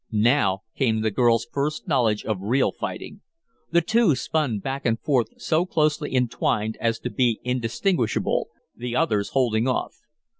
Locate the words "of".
2.25-2.41